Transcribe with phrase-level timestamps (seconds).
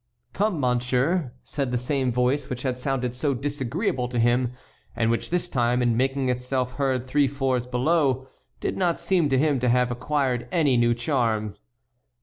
[0.33, 4.53] "Come, monsieur," said the same voice which had sounded so disagreeable to him,
[4.95, 8.27] and which this time, in making itself heard three floors below,
[8.59, 11.53] did not seem to him to have acquired any new charm.